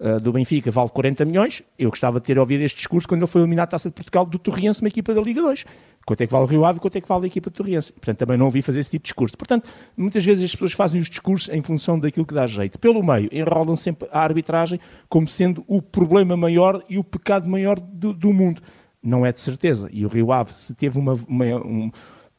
uh, 0.00 0.20
do 0.20 0.32
Benfica 0.32 0.70
vale 0.70 0.90
40 0.90 1.24
milhões, 1.24 1.62
eu 1.78 1.90
gostava 1.90 2.18
de 2.20 2.26
ter 2.26 2.38
ouvido 2.38 2.62
este 2.62 2.76
discurso 2.76 3.06
quando 3.06 3.20
ele 3.20 3.30
foi 3.30 3.42
eliminar 3.42 3.64
a 3.64 3.66
Taça 3.66 3.88
de 3.88 3.94
Portugal 3.94 4.24
do 4.24 4.38
Torriense, 4.38 4.80
uma 4.80 4.88
equipa 4.88 5.14
da 5.14 5.20
Liga 5.20 5.42
2. 5.42 5.64
Quanto 6.04 6.20
é 6.20 6.26
que 6.26 6.32
vale 6.32 6.44
o 6.44 6.48
Rio 6.48 6.64
Ave 6.64 6.80
quanto 6.80 6.96
é 6.96 7.00
que 7.00 7.08
vale 7.08 7.24
a 7.24 7.26
equipa 7.26 7.48
de 7.50 7.56
Torriense. 7.56 7.92
Portanto, 7.92 8.18
também 8.18 8.36
não 8.36 8.46
ouvi 8.46 8.60
fazer 8.60 8.80
esse 8.80 8.90
tipo 8.90 9.04
de 9.04 9.08
discurso. 9.08 9.36
Portanto, 9.36 9.68
muitas 9.96 10.24
vezes 10.24 10.44
as 10.44 10.52
pessoas 10.52 10.72
fazem 10.72 11.00
os 11.00 11.08
discursos 11.08 11.48
em 11.48 11.62
função 11.62 11.98
daquilo 11.98 12.26
que 12.26 12.34
dá 12.34 12.46
jeito. 12.46 12.78
Pelo 12.78 13.02
meio, 13.04 13.28
enrolam 13.32 13.76
sempre 13.76 14.08
a 14.10 14.20
arbitragem 14.20 14.80
como 15.08 15.28
sendo 15.28 15.64
o 15.68 15.80
problema 15.80 16.36
maior 16.36 16.82
e 16.88 16.98
o 16.98 17.04
pecado 17.04 17.48
maior 17.48 17.78
do, 17.78 18.12
do 18.12 18.32
mundo. 18.32 18.60
Não 19.02 19.24
é 19.24 19.32
de 19.32 19.40
certeza. 19.40 19.88
E 19.92 20.04
o 20.04 20.08
Rio 20.08 20.32
Ave, 20.32 20.52
se 20.52 20.74
teve 20.74 20.98
uma, 20.98 21.14
uma 21.28 21.44
um, 21.44 21.90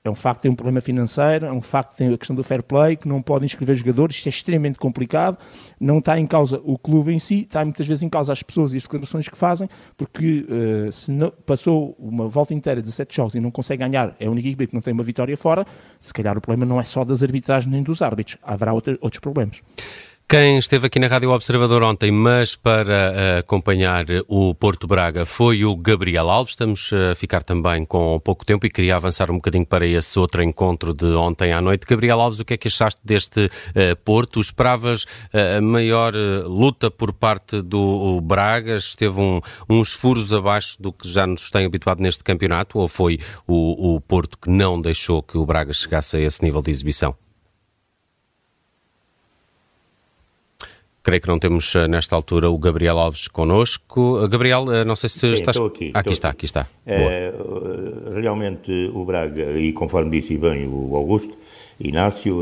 é 0.06 0.10
um 0.10 0.16
facto 0.16 0.40
que 0.40 0.42
tem 0.44 0.52
um 0.52 0.56
problema 0.56 0.82
financeiro, 0.82 1.46
é 1.46 1.52
um 1.52 1.62
facto 1.62 1.92
que 1.92 1.98
tem 1.98 2.14
a 2.14 2.18
questão 2.18 2.36
do 2.36 2.44
fair 2.44 2.62
play, 2.62 2.98
que 2.98 3.08
não 3.08 3.22
podem 3.22 3.46
inscrever 3.46 3.74
jogadores, 3.74 4.18
isto 4.18 4.28
é 4.28 4.30
extremamente 4.30 4.78
complicado. 4.78 5.38
Não 5.80 6.00
está 6.00 6.20
em 6.20 6.28
causa 6.28 6.60
o 6.66 6.78
clube 6.78 7.14
em 7.14 7.20
si, 7.20 7.44
está 7.44 7.64
muitas 7.64 7.88
vezes 7.88 8.04
em 8.04 8.10
causa 8.10 8.34
as 8.34 8.44
pessoas 8.44 8.74
e 8.74 8.78
as 8.78 8.84
declarações 8.84 9.30
que 9.30 9.38
fazem, 9.38 9.70
porque 9.96 10.46
uh, 10.50 10.92
se 10.92 11.10
não, 11.10 11.32
passou 11.46 11.96
uma 11.98 12.28
volta 12.28 12.54
inteira, 12.54 12.82
17 12.82 13.16
jogos, 13.16 13.36
e 13.36 13.40
não 13.40 13.50
consegue 13.50 13.82
ganhar, 13.82 14.14
é 14.20 14.28
a 14.28 14.30
única 14.30 14.50
equipe 14.50 14.68
que 14.68 14.74
não 14.74 14.82
tem 14.82 14.94
uma 14.94 15.04
vitória 15.04 15.38
fora, 15.38 15.66
se 16.02 16.14
calhar 16.14 16.38
o 16.38 16.42
problema 16.42 16.66
não 16.66 16.82
é 16.82 16.84
só 16.84 17.06
das 17.06 17.24
arbitragens 17.24 17.72
nem 17.72 17.82
dos 17.82 18.02
árbitros, 18.02 18.38
haverá 18.44 18.74
outra, 18.74 18.98
outros 19.00 19.22
problemas. 19.22 19.62
Quem 20.28 20.58
esteve 20.58 20.88
aqui 20.88 21.00
na 21.00 21.08
Rádio 21.08 21.30
Observador 21.30 21.84
ontem, 21.84 22.10
mas 22.10 22.56
para 22.56 23.12
uh, 23.12 23.40
acompanhar 23.40 24.06
o 24.28 24.56
Porto 24.56 24.88
Braga, 24.88 25.28
foi 25.28 25.64
o 25.64 25.76
Gabriel 25.76 26.28
Alves. 26.28 26.54
Estamos 26.54 26.92
a 26.92 27.14
ficar 27.14 27.44
também 27.44 27.86
com 27.86 28.20
pouco 28.20 28.44
tempo 28.44 28.66
e 28.66 28.70
queria 28.70 28.96
avançar 28.96 29.30
um 29.30 29.36
bocadinho 29.36 29.66
para 29.66 29.86
esse 29.86 30.18
outro 30.18 30.42
encontro 30.42 30.92
de 30.92 31.06
ontem 31.06 31.52
à 31.52 31.62
noite. 31.62 31.86
Gabriel 31.86 32.20
Alves, 32.20 32.40
o 32.40 32.46
que 32.46 32.56
é 32.56 32.58
que 32.58 32.68
achaste 32.68 33.00
deste 33.04 33.48
Porto? 34.04 34.40
Esperavas 34.40 35.06
a 35.32 35.62
maior 35.62 36.16
luta 36.16 36.90
por 36.90 37.14
parte 37.14 37.62
do 37.62 38.20
Braga? 38.22 38.78
Esteve 38.78 39.22
um, 39.22 39.40
uns 39.70 39.94
furos 39.94 40.34
abaixo 40.34 40.82
do 40.82 40.92
que 40.92 41.08
já 41.08 41.28
nos 41.28 41.52
tem 41.52 41.66
habituado 41.66 42.00
neste 42.00 42.24
campeonato? 42.24 42.80
Ou 42.80 42.88
foi 42.88 43.20
o, 43.46 43.96
o 43.96 44.02
Porto 44.02 44.40
que 44.40 44.50
não 44.50 44.82
deixou 44.82 45.22
que 45.22 45.38
o 45.38 45.46
Braga 45.46 45.74
chegasse 45.74 46.18
a 46.18 46.20
esse 46.20 46.42
nível 46.42 46.62
de 46.62 46.72
exibição? 46.72 47.16
Creio 51.04 51.22
que 51.22 51.28
não 51.28 51.38
temos 51.38 51.76
eh, 51.76 51.86
nesta 51.86 52.16
altura 52.16 52.50
o 52.50 52.58
Gabriel 52.58 52.98
Alves 52.98 53.28
connosco. 53.28 54.22
Eh, 54.24 54.28
Gabriel, 54.30 54.72
eh, 54.72 54.86
não 54.86 54.96
sei 54.96 55.10
se 55.10 55.20
Sim, 55.20 55.34
estás. 55.34 55.58
Aqui, 55.58 55.92
aqui 55.94 56.14
está, 56.14 56.30
aqui, 56.30 56.46
está. 56.46 56.66
É, 56.86 57.34
realmente 58.16 58.90
o 58.94 59.04
Braga, 59.04 59.60
e 59.60 59.74
conforme 59.74 60.12
disse 60.12 60.38
bem 60.38 60.66
o 60.66 60.96
Augusto, 60.96 61.38
Inácio, 61.78 62.42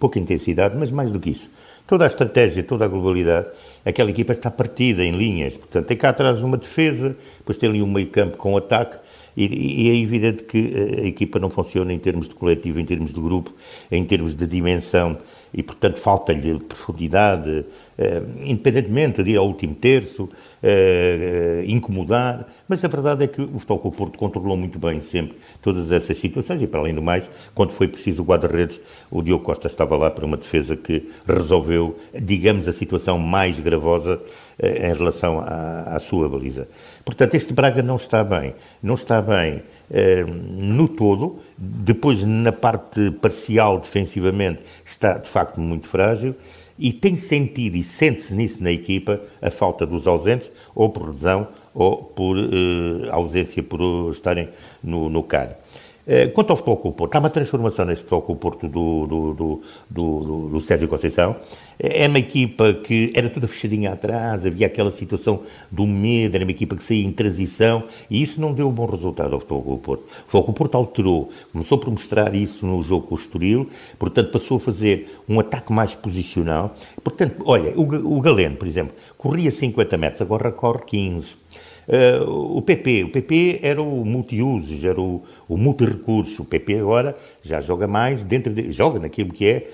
pouca 0.00 0.18
intensidade, 0.18 0.74
mas 0.78 0.90
mais 0.90 1.10
do 1.10 1.20
que 1.20 1.30
isso. 1.30 1.50
Toda 1.86 2.04
a 2.04 2.06
estratégia, 2.06 2.62
toda 2.62 2.86
a 2.86 2.88
globalidade, 2.88 3.48
aquela 3.84 4.08
equipa 4.08 4.32
está 4.32 4.50
partida 4.50 5.04
em 5.04 5.10
linhas. 5.10 5.58
Portanto, 5.58 5.86
tem 5.86 5.96
cá 5.98 6.08
atrás 6.08 6.42
uma 6.42 6.56
defesa, 6.56 7.14
depois 7.38 7.58
tem 7.58 7.68
ali 7.68 7.82
um 7.82 7.92
meio 7.92 8.06
campo 8.06 8.38
com 8.38 8.56
ataque, 8.56 8.98
e, 9.36 9.84
e, 9.84 9.90
é 9.90 9.96
evidente 9.96 10.44
que 10.44 10.72
a 11.02 11.06
equipa 11.06 11.38
não 11.38 11.50
funciona 11.50 11.92
em 11.92 11.98
termos 11.98 12.26
de 12.26 12.34
coletivo, 12.34 12.80
em 12.80 12.84
termos 12.86 13.12
de 13.12 13.20
grupo, 13.20 13.52
em 13.92 14.02
termos 14.02 14.34
de 14.34 14.46
dimensão 14.46 15.18
e, 15.56 15.62
portanto, 15.62 15.98
falta-lhe 15.98 16.60
profundidade, 16.60 17.64
eh, 17.96 18.22
independentemente 18.40 19.22
de 19.22 19.30
ir 19.30 19.36
ao 19.38 19.46
último 19.46 19.74
terço, 19.74 20.28
eh, 20.62 21.62
eh, 21.62 21.64
incomodar, 21.66 22.46
mas 22.68 22.84
a 22.84 22.88
verdade 22.88 23.24
é 23.24 23.26
que 23.26 23.40
o 23.40 23.58
Futebol 23.58 23.90
Porto 23.90 24.18
controlou 24.18 24.54
muito 24.54 24.78
bem 24.78 25.00
sempre 25.00 25.38
todas 25.62 25.90
essas 25.90 26.18
situações 26.18 26.60
e, 26.60 26.66
para 26.66 26.80
além 26.80 26.94
do 26.94 27.00
mais, 27.00 27.28
quando 27.54 27.72
foi 27.72 27.88
preciso 27.88 28.20
o 28.20 28.26
guarda-redes, 28.26 28.78
o 29.10 29.22
Diogo 29.22 29.42
Costa 29.42 29.66
estava 29.66 29.96
lá 29.96 30.10
para 30.10 30.26
uma 30.26 30.36
defesa 30.36 30.76
que 30.76 31.08
resolveu, 31.26 31.96
digamos, 32.12 32.68
a 32.68 32.72
situação 32.72 33.18
mais 33.18 33.58
gravosa 33.58 34.20
em 34.62 34.92
relação 34.92 35.40
à, 35.40 35.96
à 35.96 35.98
sua 35.98 36.28
baliza. 36.28 36.68
Portanto, 37.04 37.34
este 37.34 37.52
Braga 37.52 37.82
não 37.82 37.96
está 37.96 38.24
bem. 38.24 38.54
Não 38.82 38.94
está 38.94 39.22
bem 39.22 39.62
no 39.88 40.88
todo, 40.88 41.38
depois 41.56 42.22
na 42.24 42.52
parte 42.52 43.10
parcial 43.12 43.78
defensivamente 43.78 44.62
está 44.84 45.18
de 45.18 45.28
facto 45.28 45.60
muito 45.60 45.86
frágil 45.86 46.34
e 46.78 46.92
tem 46.92 47.16
sentido 47.16 47.76
e 47.76 47.82
sente-se 47.82 48.34
nisso 48.34 48.62
na 48.62 48.70
equipa 48.70 49.20
a 49.40 49.50
falta 49.50 49.86
dos 49.86 50.06
ausentes 50.06 50.50
ou 50.74 50.90
por 50.90 51.08
lesão 51.08 51.48
ou 51.74 51.96
por 52.02 52.36
uh, 52.36 53.10
ausência 53.10 53.62
por 53.62 54.10
estarem 54.10 54.48
no, 54.82 55.08
no 55.08 55.22
CAR. 55.22 55.56
Eh, 56.06 56.28
quanto 56.28 56.50
ao 56.50 56.56
Futebol 56.56 56.76
Clube 56.76 56.96
Porto, 56.96 57.16
há 57.16 57.18
uma 57.18 57.30
transformação 57.30 57.84
neste 57.84 58.04
Futebol 58.04 58.22
Clube 58.22 58.40
Porto 58.40 58.68
do, 58.68 59.06
do, 59.06 59.34
do, 59.34 59.62
do, 59.90 60.48
do 60.50 60.60
Sérgio 60.60 60.86
Conceição. 60.86 61.34
Eh, 61.80 62.04
é 62.04 62.08
uma 62.08 62.20
equipa 62.20 62.72
que 62.74 63.10
era 63.12 63.28
toda 63.28 63.48
fechadinha 63.48 63.92
atrás, 63.92 64.46
havia 64.46 64.68
aquela 64.68 64.92
situação 64.92 65.42
do 65.68 65.84
medo, 65.84 66.36
era 66.36 66.44
uma 66.44 66.50
equipa 66.52 66.76
que 66.76 66.84
saía 66.84 67.04
em 67.04 67.10
transição 67.10 67.82
e 68.08 68.22
isso 68.22 68.40
não 68.40 68.52
deu 68.52 68.68
um 68.68 68.72
bom 68.72 68.86
resultado 68.86 69.34
ao 69.34 69.40
Futebol 69.40 69.62
Clube 69.62 69.82
Porto. 69.82 70.02
O 70.02 70.06
Futebol 70.06 70.44
Clube 70.44 70.58
Porto 70.58 70.74
alterou, 70.76 71.30
começou 71.52 71.76
por 71.76 71.90
mostrar 71.90 72.34
isso 72.36 72.64
no 72.64 72.80
jogo 72.84 73.08
com 73.08 73.16
o 73.16 73.18
Estoril, 73.18 73.68
portanto 73.98 74.30
passou 74.30 74.58
a 74.58 74.60
fazer 74.60 75.18
um 75.28 75.40
ataque 75.40 75.72
mais 75.72 75.96
posicional. 75.96 76.72
Portanto, 77.02 77.42
olha, 77.44 77.72
o, 77.76 78.16
o 78.16 78.20
Galeno, 78.20 78.54
por 78.54 78.68
exemplo, 78.68 78.94
corria 79.18 79.50
50 79.50 79.96
metros, 79.96 80.22
agora 80.22 80.52
corre 80.52 80.84
15. 80.86 81.45
Uh, 81.88 82.56
o 82.56 82.62
PP, 82.62 83.04
o 83.04 83.08
PP 83.10 83.60
era 83.62 83.80
o 83.80 84.04
multiusos, 84.04 84.84
era 84.84 85.00
o, 85.00 85.22
o 85.48 85.56
multi-recursos. 85.56 86.38
O 86.38 86.44
PP 86.44 86.80
agora 86.80 87.16
já 87.42 87.60
joga 87.60 87.86
mais 87.86 88.24
dentro 88.24 88.52
de, 88.52 88.72
joga 88.72 88.98
naquilo 88.98 89.32
que 89.32 89.46
é 89.46 89.68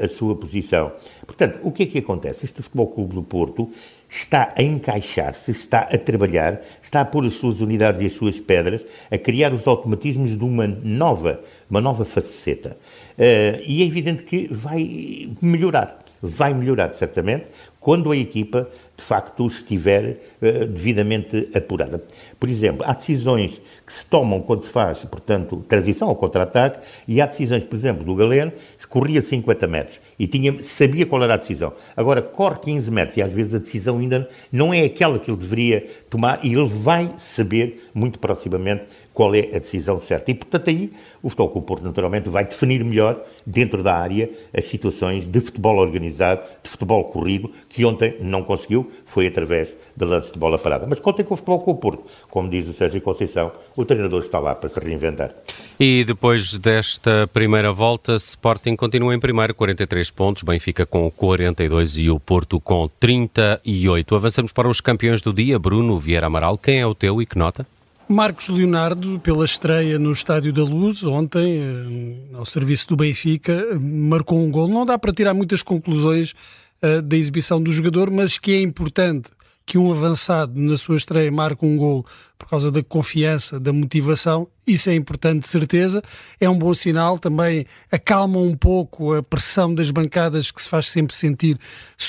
a, 0.00 0.04
a, 0.04 0.08
sua 0.08 0.34
posição. 0.34 0.92
Portanto, 1.26 1.58
o 1.62 1.70
que 1.70 1.82
é 1.82 1.86
que 1.86 1.98
acontece? 1.98 2.46
Este 2.46 2.62
Futebol 2.62 2.86
Clube 2.88 3.14
do 3.14 3.22
Porto 3.22 3.70
está 4.08 4.52
a 4.56 4.62
encaixar-se, 4.62 5.50
está 5.50 5.80
a 5.80 5.98
trabalhar, 5.98 6.60
está 6.82 7.02
a 7.02 7.04
pôr 7.04 7.24
as 7.26 7.34
suas 7.34 7.60
unidades 7.60 8.00
e 8.00 8.06
as 8.06 8.12
suas 8.12 8.40
pedras, 8.40 8.84
a 9.10 9.18
criar 9.18 9.52
os 9.52 9.66
automatismos 9.68 10.36
de 10.36 10.44
uma 10.44 10.66
nova, 10.66 11.40
uma 11.68 11.80
nova 11.80 12.04
faceta. 12.04 12.76
Uh, 13.18 13.62
e 13.66 13.82
é 13.82 13.86
evidente 13.86 14.22
que 14.22 14.48
vai 14.50 15.30
melhorar. 15.42 16.09
Vai 16.22 16.52
melhorar, 16.52 16.92
certamente, 16.92 17.46
quando 17.80 18.12
a 18.12 18.16
equipa, 18.16 18.68
de 18.94 19.02
facto, 19.02 19.46
estiver 19.46 20.20
uh, 20.42 20.66
devidamente 20.66 21.48
apurada. 21.54 22.02
Por 22.38 22.48
exemplo, 22.48 22.84
há 22.86 22.92
decisões 22.92 23.60
que 23.86 23.92
se 23.92 24.04
tomam 24.04 24.40
quando 24.40 24.60
se 24.60 24.68
faz, 24.68 25.02
portanto, 25.04 25.64
transição 25.66 26.08
ao 26.08 26.16
contra-ataque, 26.16 26.86
e 27.08 27.20
há 27.20 27.26
decisões, 27.26 27.64
por 27.64 27.76
exemplo, 27.76 28.04
do 28.04 28.14
Galeno, 28.14 28.52
se 28.76 28.86
corria 28.86 29.22
50 29.22 29.66
metros 29.66 30.00
e 30.18 30.26
tinha, 30.26 30.62
sabia 30.62 31.06
qual 31.06 31.22
era 31.22 31.34
a 31.34 31.36
decisão. 31.38 31.72
Agora, 31.96 32.20
corre 32.20 32.58
15 32.58 32.90
metros 32.90 33.16
e 33.16 33.22
às 33.22 33.32
vezes 33.32 33.54
a 33.54 33.58
decisão 33.58 33.98
ainda 33.98 34.28
não 34.52 34.74
é 34.74 34.84
aquela 34.84 35.18
que 35.18 35.30
ele 35.30 35.40
deveria 35.40 35.86
tomar 36.10 36.44
e 36.44 36.52
ele 36.52 36.68
vai 36.68 37.14
saber 37.16 37.88
muito 37.94 38.18
proximamente 38.18 38.84
qual 39.12 39.34
é 39.34 39.40
a 39.54 39.58
decisão 39.58 40.00
certa. 40.00 40.30
E, 40.30 40.34
portanto, 40.34 40.70
aí 40.70 40.92
o 41.22 41.28
Futebol 41.28 41.50
Clube 41.50 41.66
Porto, 41.66 41.84
naturalmente, 41.84 42.28
vai 42.28 42.44
definir 42.44 42.84
melhor, 42.84 43.22
dentro 43.44 43.82
da 43.82 43.94
área, 43.94 44.30
as 44.56 44.66
situações 44.66 45.26
de 45.26 45.40
futebol 45.40 45.76
organizado, 45.78 46.42
de 46.62 46.70
futebol 46.70 47.04
corrido, 47.04 47.50
que 47.68 47.84
ontem 47.84 48.16
não 48.20 48.42
conseguiu, 48.42 48.90
foi 49.04 49.26
através 49.26 49.74
de 49.96 50.04
lances 50.04 50.32
de 50.32 50.38
bola 50.38 50.58
parada. 50.58 50.86
Mas 50.86 51.00
contem 51.00 51.24
com 51.24 51.34
o 51.34 51.36
Futebol 51.36 51.60
Clube 51.60 51.80
Porto. 51.80 52.04
Como 52.28 52.48
diz 52.48 52.66
o 52.68 52.72
Sérgio 52.72 53.00
Conceição, 53.00 53.52
o 53.76 53.84
treinador 53.84 54.20
está 54.20 54.38
lá 54.38 54.54
para 54.54 54.68
se 54.68 54.78
reinventar. 54.80 55.34
E 55.78 56.04
depois 56.04 56.56
desta 56.56 57.28
primeira 57.32 57.72
volta, 57.72 58.14
Sporting 58.14 58.76
continua 58.76 59.14
em 59.14 59.20
primeiro, 59.20 59.54
43 59.54 60.10
pontos, 60.10 60.42
Benfica 60.42 60.86
com 60.86 61.10
42 61.10 61.98
e 61.98 62.10
o 62.10 62.20
Porto 62.20 62.60
com 62.60 62.88
38. 63.00 64.14
Avançamos 64.14 64.52
para 64.52 64.68
os 64.68 64.80
campeões 64.80 65.22
do 65.22 65.32
dia, 65.32 65.58
Bruno 65.58 65.98
Vieira 65.98 66.26
Amaral. 66.26 66.56
Quem 66.56 66.80
é 66.80 66.86
o 66.86 66.94
teu 66.94 67.20
e 67.20 67.26
que 67.26 67.38
nota? 67.38 67.66
Marcos 68.12 68.48
Leonardo, 68.48 69.20
pela 69.20 69.44
estreia 69.44 69.96
no 69.96 70.10
Estádio 70.10 70.52
da 70.52 70.64
Luz, 70.64 71.04
ontem, 71.04 71.60
eh, 71.60 72.36
ao 72.36 72.44
serviço 72.44 72.88
do 72.88 72.96
Benfica, 72.96 73.78
marcou 73.80 74.44
um 74.44 74.50
gol. 74.50 74.66
Não 74.66 74.84
dá 74.84 74.98
para 74.98 75.12
tirar 75.12 75.32
muitas 75.32 75.62
conclusões 75.62 76.34
uh, 76.82 77.00
da 77.02 77.16
exibição 77.16 77.62
do 77.62 77.70
jogador, 77.70 78.10
mas 78.10 78.36
que 78.36 78.50
é 78.50 78.60
importante 78.62 79.30
que 79.64 79.78
um 79.78 79.92
avançado 79.92 80.58
na 80.58 80.76
sua 80.76 80.96
estreia 80.96 81.30
marque 81.30 81.64
um 81.64 81.76
gol 81.76 82.04
por 82.36 82.48
causa 82.48 82.72
da 82.72 82.82
confiança, 82.82 83.60
da 83.60 83.72
motivação, 83.72 84.48
isso 84.66 84.90
é 84.90 84.94
importante 84.96 85.42
de 85.42 85.48
certeza. 85.48 86.02
É 86.40 86.50
um 86.50 86.58
bom 86.58 86.74
sinal, 86.74 87.16
também 87.16 87.64
acalma 87.92 88.40
um 88.40 88.56
pouco 88.56 89.14
a 89.14 89.22
pressão 89.22 89.72
das 89.72 89.92
bancadas 89.92 90.50
que 90.50 90.60
se 90.60 90.68
faz 90.68 90.88
sempre 90.88 91.14
sentir, 91.14 91.56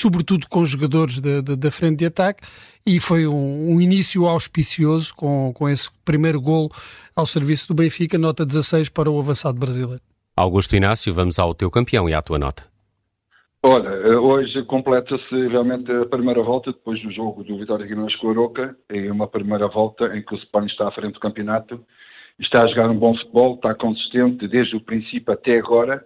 sobretudo 0.02 0.48
com 0.48 0.60
os 0.60 0.68
jogadores 0.68 1.20
da, 1.20 1.70
frente 1.70 1.98
de 1.98 2.06
ataque 2.06 2.42
e 2.84 2.98
foi 2.98 3.24
um, 3.26 3.74
um, 3.74 3.80
início 3.80 4.26
auspicioso 4.26 5.14
com, 5.14 5.52
com 5.54 5.68
esse 5.68 5.88
primeiro 6.04 6.40
gol 6.40 6.70
ao 7.14 7.24
serviço 7.24 7.68
do 7.68 7.74
Benfica, 7.74 8.18
nota 8.18 8.44
16 8.44 8.88
para 8.88 9.08
o 9.08 9.18
avançado 9.20 9.58
brasileiro. 9.58 10.02
Augusto 10.36 10.74
Inácio, 10.74 11.14
vamos 11.14 11.38
ao 11.38 11.54
teu 11.54 11.70
campeão 11.70 12.08
e 12.08 12.14
à 12.14 12.20
tua 12.20 12.38
nota. 12.38 12.64
Olha, 13.62 13.90
hoje 14.18 14.64
completa-se 14.64 15.46
realmente 15.46 15.92
a 15.92 16.06
primeira 16.06 16.42
volta, 16.42 16.72
depois 16.72 17.00
do 17.00 17.12
jogo 17.12 17.44
do 17.44 17.56
Vitória 17.56 17.86
Guimarães 17.86 18.16
com 18.16 18.26
o 18.26 18.30
Aroca, 18.30 18.76
em 18.90 19.08
uma 19.08 19.28
primeira 19.28 19.68
volta 19.68 20.16
em 20.16 20.22
que 20.22 20.34
o 20.34 20.38
Sporting 20.38 20.66
está 20.66 20.88
à 20.88 20.90
frente 20.90 21.12
do 21.12 21.20
campeonato, 21.20 21.80
está 22.40 22.62
a 22.62 22.66
jogar 22.66 22.90
um 22.90 22.98
bom 22.98 23.16
futebol, 23.16 23.54
está 23.54 23.72
consistente 23.72 24.48
desde 24.48 24.74
o 24.74 24.80
princípio 24.80 25.32
até 25.32 25.58
agora, 25.58 26.04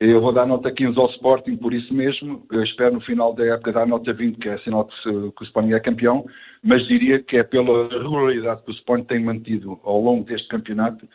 eu 0.00 0.20
vou 0.20 0.32
dar 0.32 0.46
nota 0.46 0.72
15 0.72 0.98
ao 0.98 1.10
Sporting 1.10 1.56
por 1.56 1.74
isso 1.74 1.92
mesmo. 1.92 2.46
Eu 2.50 2.64
espero 2.64 2.94
no 2.94 3.00
final 3.02 3.34
da 3.34 3.44
época 3.44 3.72
dar 3.72 3.86
nota 3.86 4.12
20, 4.12 4.38
que 4.38 4.48
é 4.48 4.58
sinal 4.58 4.86
que, 4.86 4.94
se, 4.96 5.02
que 5.02 5.42
o 5.42 5.44
Sporting 5.44 5.72
é 5.72 5.80
campeão, 5.80 6.24
mas 6.62 6.86
diria 6.88 7.22
que 7.22 7.36
é 7.36 7.42
pela 7.42 7.86
regularidade 7.88 8.62
que 8.62 8.70
o 8.70 8.74
Sporting 8.74 9.04
tem 9.04 9.22
mantido 9.22 9.78
ao 9.84 10.00
longo 10.00 10.24
deste 10.24 10.48
campeonato 10.48 11.06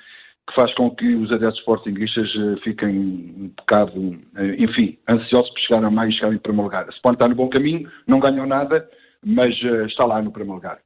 que 0.47 0.55
faz 0.55 0.73
com 0.75 0.91
que 0.91 1.15
os 1.15 1.31
adeptos 1.31 1.59
sportinguistas 1.61 2.29
eh, 2.35 2.59
fiquem 2.63 2.89
um 2.89 3.51
bocado, 3.57 4.19
eh, 4.35 4.55
enfim, 4.59 4.97
ansiosos 5.09 5.49
por 5.51 5.59
chegar 5.59 5.83
a 5.83 5.89
mais 5.89 6.13
e 6.13 6.17
chegar 6.17 6.33
em 6.33 6.37
primeiro 6.37 6.65
lugar. 6.65 6.87
O 6.87 6.91
Sporting 6.91 7.15
está 7.15 7.27
no 7.27 7.35
bom 7.35 7.49
caminho, 7.49 7.89
não 8.05 8.19
ganhou 8.19 8.45
nada, 8.45 8.87
mas 9.25 9.55
eh, 9.63 9.85
está 9.87 10.05
lá 10.05 10.21
no 10.21 10.31
primeiro 10.31 10.55
lugar. 10.55 10.77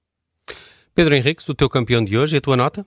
Pedro 0.95 1.13
Henriques, 1.13 1.47
o 1.49 1.53
teu 1.53 1.69
campeão 1.69 2.03
de 2.03 2.17
hoje, 2.17 2.37
a 2.37 2.41
tua 2.41 2.55
nota? 2.55 2.85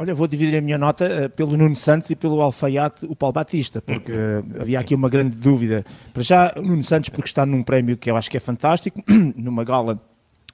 Olha, 0.00 0.14
vou 0.14 0.28
dividir 0.28 0.56
a 0.56 0.60
minha 0.60 0.78
nota 0.78 1.26
uh, 1.26 1.30
pelo 1.30 1.56
Nuno 1.56 1.74
Santos 1.74 2.08
e 2.10 2.14
pelo 2.14 2.40
alfaiate, 2.40 3.04
o 3.06 3.16
Paulo 3.16 3.32
Batista, 3.32 3.82
porque 3.82 4.12
uh, 4.12 4.60
havia 4.60 4.78
aqui 4.78 4.94
uma 4.94 5.08
grande 5.08 5.36
dúvida. 5.36 5.84
Para 6.14 6.22
já, 6.22 6.52
o 6.56 6.62
Nuno 6.62 6.84
Santos, 6.84 7.08
porque 7.08 7.26
está 7.26 7.44
num 7.44 7.64
prémio 7.64 7.96
que 7.96 8.08
eu 8.08 8.16
acho 8.16 8.30
que 8.30 8.36
é 8.36 8.40
fantástico, 8.40 9.02
numa 9.34 9.64
gala 9.64 9.98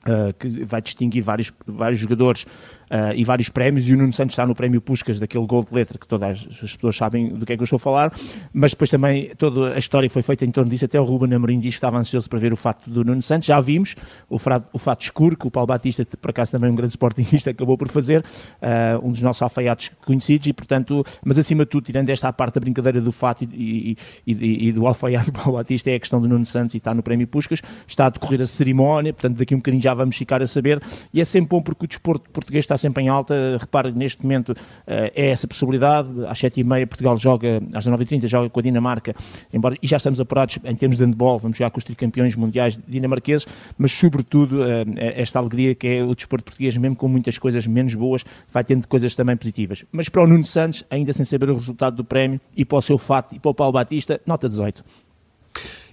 Uh, 0.06 0.34
que 0.34 0.64
vai 0.64 0.82
distinguir 0.82 1.22
vários, 1.22 1.50
vários 1.66 1.98
jogadores 1.98 2.44
uh, 2.90 3.14
e 3.14 3.24
vários 3.24 3.48
prémios, 3.48 3.88
e 3.88 3.94
o 3.94 3.96
Nuno 3.96 4.12
Santos 4.12 4.34
está 4.34 4.46
no 4.46 4.54
prémio 4.54 4.80
Puscas, 4.80 5.18
daquele 5.18 5.46
gol 5.46 5.64
de 5.64 5.74
letra 5.74 5.98
que 5.98 6.06
todas 6.06 6.46
as 6.62 6.76
pessoas 6.76 6.96
sabem 6.96 7.28
do 7.28 7.46
que 7.46 7.52
é 7.52 7.56
que 7.56 7.62
eu 7.62 7.64
estou 7.64 7.76
a 7.76 7.80
falar, 7.80 8.12
mas 8.52 8.72
depois 8.72 8.90
também 8.90 9.30
toda 9.36 9.74
a 9.74 9.78
história 9.78 10.08
foi 10.08 10.22
feita 10.22 10.44
em 10.44 10.50
torno 10.50 10.70
disso, 10.70 10.84
até 10.84 11.00
o 11.00 11.04
Ruben 11.04 11.32
Amorim 11.34 11.58
diz 11.58 11.74
que 11.74 11.78
estava 11.78 11.98
ansioso 11.98 12.28
para 12.28 12.38
ver 12.38 12.52
o 12.52 12.56
fato 12.56 12.88
do 12.88 13.04
Nuno 13.04 13.22
Santos, 13.22 13.46
já 13.46 13.60
vimos 13.60 13.96
o, 14.28 14.38
fato, 14.38 14.68
o 14.72 14.78
fato 14.78 15.02
escuro, 15.02 15.36
que 15.36 15.46
o 15.46 15.50
Paulo 15.50 15.66
Batista, 15.66 16.06
por 16.20 16.30
acaso 16.30 16.52
também 16.52 16.70
um 16.70 16.74
grande 16.74 16.92
sportingista, 16.92 17.50
acabou 17.50 17.76
por 17.78 17.88
fazer, 17.88 18.20
uh, 18.20 19.06
um 19.06 19.10
dos 19.10 19.22
nossos 19.22 19.42
alfaiates 19.42 19.90
conhecidos, 20.04 20.46
e 20.46 20.52
portanto, 20.52 21.04
mas 21.24 21.38
acima 21.38 21.64
de 21.64 21.70
tudo, 21.70 21.84
tirando 21.84 22.10
esta 22.10 22.32
parte 22.32 22.54
da 22.54 22.60
brincadeira 22.60 23.00
do 23.00 23.12
fato 23.12 23.44
e, 23.44 23.96
e, 24.26 24.32
e, 24.32 24.68
e 24.68 24.72
do 24.72 24.86
alfaiate 24.86 25.26
do 25.30 25.32
Paulo 25.32 25.54
Batista, 25.54 25.90
é 25.90 25.94
a 25.94 26.00
questão 26.00 26.20
do 26.20 26.28
Nuno 26.28 26.46
Santos 26.46 26.74
e 26.74 26.78
está 26.78 26.92
no 26.92 27.02
prémio 27.02 27.26
Puscas, 27.26 27.62
está 27.86 28.06
a 28.06 28.10
decorrer 28.10 28.42
a 28.42 28.46
cerimónia, 28.46 29.12
portanto 29.12 29.38
daqui 29.38 29.54
um 29.54 29.58
bocadinho 29.58 29.82
já 29.82 29.93
vamos 29.94 30.16
ficar 30.16 30.42
a 30.42 30.46
saber, 30.46 30.80
e 31.12 31.20
é 31.20 31.24
sempre 31.24 31.50
bom 31.50 31.62
porque 31.62 31.84
o 31.84 31.88
desporto 31.88 32.28
português 32.30 32.64
está 32.64 32.76
sempre 32.76 33.04
em 33.04 33.08
alta. 33.08 33.58
Repare, 33.60 33.92
neste 33.92 34.22
momento 34.22 34.54
é 34.86 35.30
essa 35.30 35.46
possibilidade. 35.46 36.08
Às 36.26 36.38
7h30 36.38 36.86
Portugal 36.86 37.16
joga, 37.16 37.62
às 37.72 37.86
9h30 37.86 38.26
joga 38.26 38.50
com 38.50 38.60
a 38.60 38.62
Dinamarca, 38.62 39.14
embora, 39.52 39.76
e 39.82 39.86
já 39.86 39.96
estamos 39.96 40.20
apurados 40.20 40.58
em 40.64 40.74
termos 40.74 40.98
de 40.98 41.04
handball, 41.04 41.38
vamos 41.38 41.56
jogar 41.56 41.70
com 41.70 41.78
os 41.78 41.84
tricampeões 41.84 42.36
mundiais 42.36 42.78
dinamarqueses, 42.86 43.46
mas 43.78 43.92
sobretudo 43.92 44.64
esta 44.96 45.38
alegria 45.38 45.74
que 45.74 45.86
é 45.86 46.02
o 46.02 46.14
desporto 46.14 46.44
português, 46.44 46.76
mesmo 46.76 46.96
com 46.96 47.08
muitas 47.08 47.38
coisas 47.38 47.66
menos 47.66 47.94
boas, 47.94 48.24
vai 48.52 48.64
tendo 48.64 48.86
coisas 48.88 49.14
também 49.14 49.36
positivas. 49.36 49.84
Mas 49.92 50.08
para 50.08 50.22
o 50.22 50.26
Nuno 50.26 50.44
Santos, 50.44 50.84
ainda 50.90 51.12
sem 51.12 51.24
saber 51.24 51.50
o 51.50 51.54
resultado 51.54 51.96
do 51.96 52.04
prémio, 52.04 52.40
e 52.56 52.64
para 52.64 52.78
o 52.78 52.82
seu 52.82 52.98
fato, 52.98 53.34
e 53.34 53.38
para 53.38 53.50
o 53.50 53.54
Paulo 53.54 53.72
Batista, 53.72 54.20
nota 54.26 54.48
18. 54.48 54.84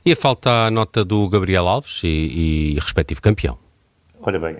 E 0.05 0.11
a 0.11 0.15
falta 0.15 0.67
a 0.67 0.71
nota 0.71 1.05
do 1.05 1.29
Gabriel 1.29 1.67
Alves 1.67 2.01
e, 2.03 2.07
e 2.07 2.79
respectivo 2.79 3.21
campeão? 3.21 3.57
Ora 4.23 4.37
bem, 4.37 4.55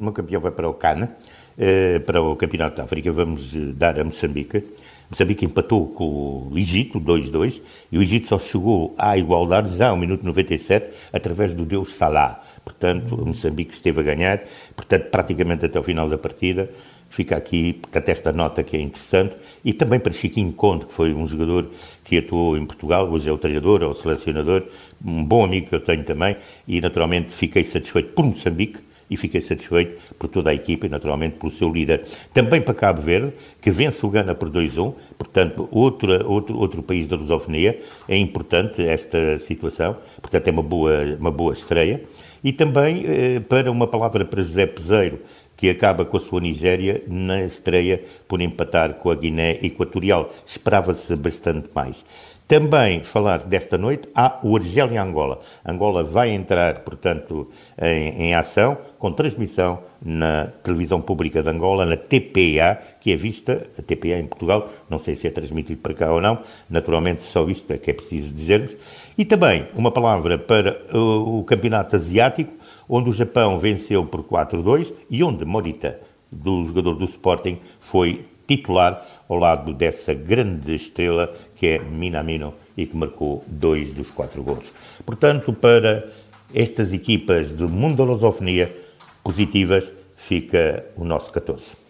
o 0.00 0.04
meu 0.04 0.12
campeão 0.12 0.40
vai 0.40 0.50
para 0.50 0.66
o 0.66 0.72
Cana, 0.72 1.14
uh, 1.58 2.00
para 2.06 2.22
o 2.22 2.34
Campeonato 2.36 2.78
da 2.78 2.84
África, 2.84 3.12
vamos 3.12 3.54
eh, 3.54 3.72
dar 3.74 4.00
a 4.00 4.04
Moçambique. 4.04 4.64
Moçambique 5.10 5.44
empatou 5.44 5.88
com 5.88 6.48
o 6.50 6.58
Egito, 6.58 6.98
2-2, 6.98 7.60
e 7.92 7.98
o 7.98 8.02
Egito 8.02 8.28
só 8.28 8.38
chegou 8.38 8.94
à 8.96 9.18
igualdade 9.18 9.76
já 9.76 9.90
ao 9.90 9.96
minuto 9.96 10.24
97, 10.24 10.90
através 11.12 11.52
do 11.52 11.66
Deus 11.66 11.92
Salah. 11.92 12.42
Portanto, 12.64 13.14
o 13.14 13.26
Moçambique 13.26 13.74
esteve 13.74 14.00
a 14.00 14.02
ganhar, 14.02 14.40
portanto, 14.74 15.10
praticamente 15.10 15.66
até 15.66 15.78
o 15.78 15.82
final 15.82 16.08
da 16.08 16.16
partida. 16.16 16.70
Fica 17.08 17.36
aqui, 17.36 17.74
portanto, 17.74 18.08
esta 18.08 18.32
nota 18.32 18.62
que 18.62 18.76
é 18.76 18.80
interessante. 18.80 19.36
E 19.64 19.72
também 19.72 19.98
para 19.98 20.12
Chiquinho 20.12 20.52
Conte, 20.52 20.86
que 20.86 20.92
foi 20.92 21.12
um 21.14 21.26
jogador 21.26 21.70
que 22.04 22.18
atuou 22.18 22.56
em 22.56 22.66
Portugal, 22.66 23.08
hoje 23.10 23.28
é 23.28 23.32
o 23.32 23.38
treinador, 23.38 23.82
é 23.82 23.86
o 23.86 23.94
selecionador, 23.94 24.64
um 25.04 25.24
bom 25.24 25.44
amigo 25.44 25.68
que 25.68 25.74
eu 25.74 25.80
tenho 25.80 26.04
também, 26.04 26.36
e 26.66 26.80
naturalmente 26.80 27.30
fiquei 27.30 27.64
satisfeito 27.64 28.12
por 28.12 28.24
Moçambique, 28.24 28.80
e 29.10 29.16
fiquei 29.16 29.40
satisfeito 29.40 29.98
por 30.18 30.28
toda 30.28 30.50
a 30.50 30.54
equipa 30.54 30.86
e 30.86 30.88
naturalmente 30.88 31.36
pelo 31.36 31.52
seu 31.52 31.72
líder. 31.72 32.04
Também 32.32 32.60
para 32.60 32.74
Cabo 32.74 33.00
Verde, 33.00 33.32
que 33.60 33.70
vence 33.70 34.04
o 34.04 34.08
Gana 34.10 34.34
por 34.34 34.50
2-1, 34.50 34.94
portanto, 35.16 35.68
outra, 35.70 36.26
outro, 36.26 36.58
outro 36.58 36.82
país 36.82 37.08
da 37.08 37.16
lusofonia, 37.16 37.80
é 38.08 38.16
importante 38.16 38.82
esta 38.86 39.38
situação, 39.38 39.96
portanto 40.20 40.48
é 40.48 40.50
uma 40.50 40.62
boa, 40.62 41.16
uma 41.18 41.30
boa 41.30 41.52
estreia. 41.52 42.02
E 42.44 42.52
também 42.52 43.04
eh, 43.06 43.40
para 43.40 43.70
uma 43.70 43.86
palavra 43.86 44.24
para 44.24 44.42
José 44.42 44.64
Peseiro, 44.64 45.18
que 45.58 45.68
acaba 45.68 46.04
com 46.04 46.16
a 46.16 46.20
sua 46.20 46.40
Nigéria 46.40 47.02
na 47.08 47.42
estreia 47.42 48.02
por 48.28 48.40
empatar 48.40 48.94
com 48.94 49.10
a 49.10 49.14
Guiné 49.16 49.58
Equatorial. 49.60 50.30
Esperava-se 50.46 51.14
bastante 51.16 51.68
mais. 51.74 52.04
Também 52.46 53.04
falar 53.04 53.40
desta 53.40 53.76
noite 53.76 54.08
há 54.14 54.38
o 54.42 54.56
Argélia-Angola. 54.56 55.40
Angola 55.66 56.02
vai 56.02 56.30
entrar, 56.30 56.78
portanto, 56.78 57.50
em, 57.78 58.22
em, 58.22 58.34
ação 58.34 58.78
com 58.98 59.12
transmissão 59.12 59.80
na 60.00 60.46
televisão 60.62 60.98
pública 60.98 61.42
de 61.42 61.50
Angola, 61.50 61.84
na 61.84 61.96
TPA, 61.96 62.78
que 63.00 63.12
é 63.12 63.16
vista, 63.16 63.66
a 63.78 63.82
TPA 63.82 64.18
em 64.18 64.26
Portugal, 64.26 64.66
não 64.88 64.98
sei 64.98 65.14
se 65.14 65.26
é 65.26 65.30
transmitido 65.30 65.82
para 65.82 65.92
cá 65.92 66.10
ou 66.10 66.22
não, 66.22 66.38
naturalmente 66.70 67.20
só 67.20 67.46
isto 67.48 67.70
é 67.70 67.76
que 67.76 67.90
é 67.90 67.94
preciso 67.94 68.32
dizermos. 68.32 68.74
E 69.18 69.26
também 69.26 69.68
uma 69.74 69.90
palavra 69.90 70.38
para 70.38 70.80
o, 70.96 71.40
o 71.40 71.44
Campeonato 71.44 71.96
Asiático, 71.96 72.54
onde 72.88 73.10
o 73.10 73.12
Japão 73.12 73.58
venceu 73.58 74.04
por 74.04 74.22
4-2 74.22 74.92
e 75.10 75.22
onde 75.22 75.44
Morita, 75.44 76.00
do 76.30 76.64
jogador 76.64 76.94
do 76.94 77.04
Sporting, 77.04 77.58
foi 77.80 78.24
titular 78.46 79.06
ao 79.28 79.36
lado 79.36 79.74
dessa 79.74 80.14
grande 80.14 80.74
estrela 80.74 81.34
que 81.54 81.66
é 81.66 81.78
Minamino 81.78 82.54
e 82.76 82.86
que 82.86 82.96
marcou 82.96 83.44
dois 83.46 83.92
dos 83.92 84.10
quatro 84.10 84.42
gols. 84.42 84.72
Portanto, 85.04 85.52
para 85.52 86.08
estas 86.54 86.92
equipas 86.92 87.54
de 87.54 87.64
lusofonia 87.64 88.74
positivas, 89.22 89.92
fica 90.16 90.84
o 90.96 91.04
nosso 91.04 91.30
14. 91.30 91.88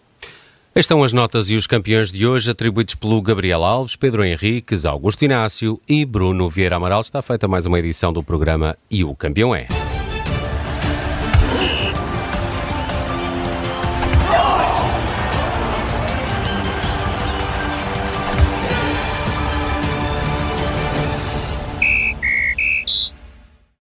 Estão 0.75 1.03
as 1.03 1.11
notas 1.11 1.49
e 1.49 1.55
os 1.55 1.65
campeões 1.65 2.11
de 2.11 2.27
hoje 2.27 2.51
atribuídos 2.51 2.95
pelo 2.95 3.21
Gabriel 3.21 3.63
Alves, 3.63 3.95
Pedro 3.95 4.23
Henriques, 4.23 4.85
Augusto 4.85 5.25
Inácio 5.25 5.79
e 5.87 6.05
Bruno 6.05 6.47
Vieira 6.47 6.75
Amaral. 6.75 7.01
Está 7.01 7.21
feita 7.21 7.47
mais 7.47 7.65
uma 7.65 7.79
edição 7.79 8.13
do 8.13 8.21
programa 8.21 8.77
E 8.89 9.03
o 9.03 9.15
Campeão 9.15 9.53
é. 9.55 9.67